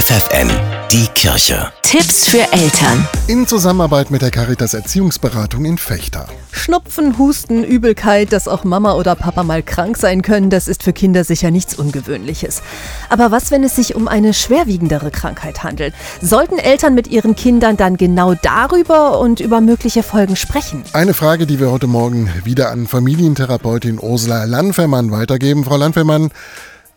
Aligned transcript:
FFN, 0.00 0.48
die 0.90 1.06
Kirche. 1.14 1.70
Tipps 1.82 2.26
für 2.26 2.50
Eltern. 2.52 3.06
In 3.26 3.46
Zusammenarbeit 3.46 4.10
mit 4.10 4.22
der 4.22 4.30
Caritas 4.30 4.72
Erziehungsberatung 4.72 5.66
in 5.66 5.76
Fechter. 5.76 6.26
Schnupfen, 6.52 7.18
Husten, 7.18 7.64
Übelkeit, 7.64 8.32
dass 8.32 8.48
auch 8.48 8.64
Mama 8.64 8.94
oder 8.94 9.14
Papa 9.14 9.42
mal 9.42 9.62
krank 9.62 9.98
sein 9.98 10.22
können, 10.22 10.48
das 10.48 10.68
ist 10.68 10.82
für 10.82 10.94
Kinder 10.94 11.22
sicher 11.22 11.50
nichts 11.50 11.74
Ungewöhnliches. 11.74 12.62
Aber 13.10 13.30
was, 13.30 13.50
wenn 13.50 13.62
es 13.62 13.76
sich 13.76 13.94
um 13.94 14.08
eine 14.08 14.32
schwerwiegendere 14.32 15.10
Krankheit 15.10 15.62
handelt? 15.64 15.92
Sollten 16.22 16.58
Eltern 16.58 16.94
mit 16.94 17.08
ihren 17.08 17.36
Kindern 17.36 17.76
dann 17.76 17.98
genau 17.98 18.32
darüber 18.32 19.20
und 19.20 19.40
über 19.40 19.60
mögliche 19.60 20.02
Folgen 20.02 20.36
sprechen? 20.36 20.82
Eine 20.94 21.12
Frage, 21.12 21.46
die 21.46 21.60
wir 21.60 21.70
heute 21.70 21.88
Morgen 21.88 22.30
wieder 22.42 22.70
an 22.70 22.86
Familientherapeutin 22.86 23.98
Ursula 24.00 24.44
Landfermann 24.44 25.10
weitergeben. 25.10 25.62
Frau 25.62 25.76
Landfermann, 25.76 26.30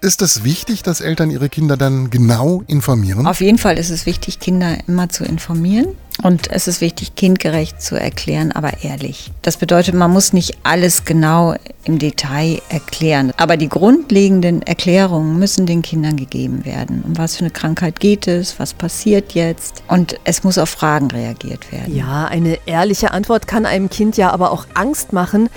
ist 0.00 0.22
es 0.22 0.44
wichtig, 0.44 0.82
dass 0.82 1.00
Eltern 1.00 1.30
ihre 1.30 1.48
Kinder 1.48 1.76
dann 1.76 2.10
genau 2.10 2.62
informieren? 2.66 3.26
Auf 3.26 3.40
jeden 3.40 3.58
Fall 3.58 3.78
ist 3.78 3.90
es 3.90 4.06
wichtig, 4.06 4.38
Kinder 4.38 4.76
immer 4.86 5.08
zu 5.08 5.24
informieren. 5.24 5.88
Und 6.20 6.50
es 6.50 6.66
ist 6.66 6.80
wichtig, 6.80 7.14
kindgerecht 7.14 7.80
zu 7.80 7.94
erklären, 7.94 8.50
aber 8.50 8.82
ehrlich. 8.82 9.30
Das 9.42 9.56
bedeutet, 9.56 9.94
man 9.94 10.10
muss 10.10 10.32
nicht 10.32 10.58
alles 10.64 11.04
genau 11.04 11.54
im 11.84 12.00
Detail 12.00 12.60
erklären. 12.70 13.32
Aber 13.36 13.56
die 13.56 13.68
grundlegenden 13.68 14.62
Erklärungen 14.62 15.38
müssen 15.38 15.64
den 15.64 15.82
Kindern 15.82 16.16
gegeben 16.16 16.64
werden. 16.64 17.04
Um 17.06 17.16
was 17.16 17.36
für 17.36 17.44
eine 17.44 17.50
Krankheit 17.50 18.00
geht 18.00 18.26
es? 18.26 18.58
Was 18.58 18.74
passiert 18.74 19.32
jetzt? 19.34 19.84
Und 19.86 20.18
es 20.24 20.42
muss 20.42 20.58
auf 20.58 20.70
Fragen 20.70 21.08
reagiert 21.08 21.70
werden. 21.70 21.94
Ja, 21.94 22.24
eine 22.24 22.58
ehrliche 22.66 23.12
Antwort 23.12 23.46
kann 23.46 23.64
einem 23.64 23.88
Kind 23.88 24.16
ja 24.16 24.32
aber 24.32 24.50
auch 24.50 24.66
Angst 24.74 25.12
machen. 25.12 25.48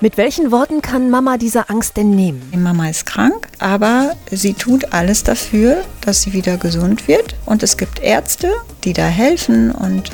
Mit 0.00 0.16
welchen 0.16 0.52
Worten 0.52 0.80
kann 0.80 1.10
Mama 1.10 1.38
diese 1.38 1.70
Angst 1.70 1.96
denn 1.96 2.10
nehmen? 2.10 2.40
Die 2.52 2.56
Mama 2.56 2.88
ist 2.88 3.04
krank, 3.04 3.47
aber 3.58 4.12
sie 4.30 4.54
tut 4.54 4.92
alles 4.92 5.24
dafür, 5.24 5.82
dass 6.00 6.22
sie 6.22 6.32
wieder 6.32 6.56
gesund 6.56 7.08
wird. 7.08 7.34
Und 7.44 7.62
es 7.62 7.76
gibt 7.76 8.00
Ärzte, 8.00 8.52
die 8.84 8.92
da 8.92 9.06
helfen 9.06 9.70
und, 9.70 10.10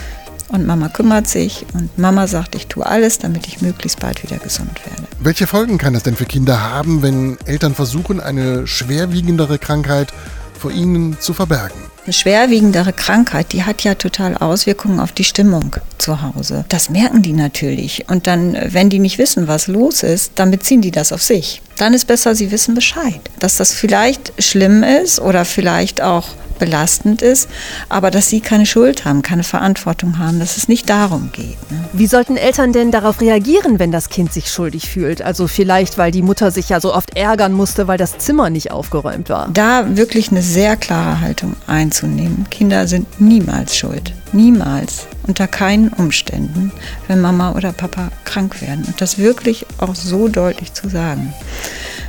und 0.48 0.66
Mama 0.66 0.88
kümmert 0.88 1.28
sich. 1.28 1.66
Und 1.74 1.96
Mama 1.98 2.26
sagt, 2.26 2.54
ich 2.54 2.66
tue 2.66 2.84
alles, 2.84 3.18
damit 3.18 3.46
ich 3.46 3.60
möglichst 3.60 4.00
bald 4.00 4.22
wieder 4.22 4.38
gesund 4.38 4.80
werde. 4.86 5.02
Welche 5.20 5.46
Folgen 5.46 5.78
kann 5.78 5.94
es 5.94 6.02
denn 6.02 6.16
für 6.16 6.26
Kinder 6.26 6.60
haben, 6.62 7.02
wenn 7.02 7.38
Eltern 7.44 7.74
versuchen, 7.74 8.20
eine 8.20 8.66
schwerwiegendere 8.66 9.58
Krankheit 9.58 10.12
vor 10.58 10.70
ihnen 10.70 11.18
zu 11.20 11.34
verbergen? 11.34 11.78
Eine 12.04 12.12
schwerwiegendere 12.12 12.92
Krankheit, 12.92 13.52
die 13.52 13.64
hat 13.64 13.82
ja 13.82 13.94
total 13.94 14.36
Auswirkungen 14.36 15.00
auf 15.00 15.12
die 15.12 15.24
Stimmung 15.24 15.76
zu 15.96 16.20
Hause. 16.20 16.66
Das 16.68 16.90
merken 16.90 17.22
die 17.22 17.32
natürlich. 17.32 18.04
Und 18.08 18.26
dann, 18.26 18.56
wenn 18.68 18.90
die 18.90 18.98
nicht 18.98 19.16
wissen, 19.16 19.48
was 19.48 19.68
los 19.68 20.02
ist, 20.02 20.32
dann 20.34 20.50
beziehen 20.50 20.82
die 20.82 20.90
das 20.90 21.12
auf 21.12 21.22
sich. 21.22 21.62
Dann 21.78 21.94
ist 21.94 22.06
besser, 22.06 22.34
sie 22.34 22.50
wissen 22.50 22.74
Bescheid. 22.74 23.20
Dass 23.38 23.56
das 23.56 23.72
vielleicht 23.72 24.32
schlimm 24.42 24.82
ist 24.82 25.20
oder 25.20 25.44
vielleicht 25.44 26.02
auch 26.02 26.28
belastend 26.58 27.22
ist, 27.22 27.48
aber 27.88 28.10
dass 28.10 28.28
sie 28.28 28.40
keine 28.40 28.66
Schuld 28.66 29.04
haben, 29.04 29.22
keine 29.22 29.42
Verantwortung 29.42 30.18
haben, 30.18 30.38
dass 30.38 30.56
es 30.56 30.68
nicht 30.68 30.88
darum 30.88 31.30
geht. 31.32 31.58
Ne? 31.70 31.84
Wie 31.92 32.06
sollten 32.06 32.36
Eltern 32.36 32.72
denn 32.72 32.90
darauf 32.90 33.20
reagieren, 33.20 33.78
wenn 33.78 33.92
das 33.92 34.08
Kind 34.08 34.32
sich 34.32 34.50
schuldig 34.50 34.88
fühlt? 34.88 35.22
Also 35.22 35.46
vielleicht, 35.48 35.98
weil 35.98 36.10
die 36.10 36.22
Mutter 36.22 36.50
sich 36.50 36.68
ja 36.68 36.80
so 36.80 36.94
oft 36.94 37.16
ärgern 37.16 37.52
musste, 37.52 37.88
weil 37.88 37.98
das 37.98 38.18
Zimmer 38.18 38.50
nicht 38.50 38.70
aufgeräumt 38.70 39.28
war. 39.28 39.48
Da 39.52 39.96
wirklich 39.96 40.30
eine 40.30 40.42
sehr 40.42 40.76
klare 40.76 41.20
Haltung 41.20 41.56
einzunehmen. 41.66 42.46
Kinder 42.50 42.86
sind 42.86 43.20
niemals 43.20 43.76
schuld. 43.76 44.12
Niemals. 44.32 45.06
Unter 45.26 45.48
keinen 45.48 45.88
Umständen, 45.88 46.70
wenn 47.08 47.20
Mama 47.20 47.52
oder 47.52 47.72
Papa 47.72 48.10
krank 48.24 48.60
werden. 48.60 48.84
Und 48.84 49.00
das 49.00 49.18
wirklich 49.18 49.66
auch 49.78 49.94
so 49.94 50.28
deutlich 50.28 50.72
zu 50.74 50.88
sagen. 50.88 51.32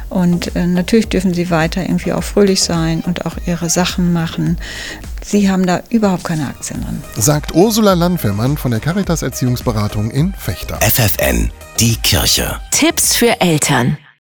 Und 0.09 0.55
äh, 0.55 0.67
natürlich 0.67 1.09
dürfen 1.09 1.33
sie 1.33 1.49
weiter 1.49 1.81
irgendwie 1.81 2.13
auch 2.13 2.23
fröhlich 2.23 2.61
sein 2.61 3.01
und 3.01 3.25
auch 3.25 3.35
ihre 3.45 3.69
Sachen 3.69 4.13
machen. 4.13 4.57
Sie 5.23 5.49
haben 5.49 5.65
da 5.65 5.81
überhaupt 5.89 6.23
keine 6.23 6.47
Aktien 6.47 6.81
dran. 6.81 7.03
Sagt 7.15 7.55
Ursula 7.55 7.93
Landwehrmann 7.93 8.57
von 8.57 8.71
der 8.71 8.79
Caritas 8.79 9.23
Erziehungsberatung 9.23 10.11
in 10.11 10.33
Fechter. 10.37 10.79
FFN, 10.81 11.51
die 11.79 11.95
Kirche. 11.97 12.59
Tipps 12.71 13.15
für 13.15 13.41
Eltern. 13.41 13.97